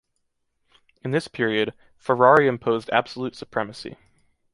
In 1.03 1.11
this 1.11 1.27
period, 1.27 1.75
Ferrari 1.95 2.47
imposed 2.47 2.89
absolute 2.89 3.35
supremacy. 3.35 3.97